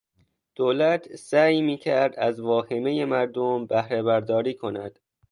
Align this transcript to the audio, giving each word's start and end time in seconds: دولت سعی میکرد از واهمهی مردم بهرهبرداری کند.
دولت 0.55 1.15
سعی 1.15 1.61
میکرد 1.61 2.15
از 2.19 2.39
واهمهی 2.39 3.05
مردم 3.05 3.65
بهرهبرداری 3.65 4.53
کند. 4.53 4.99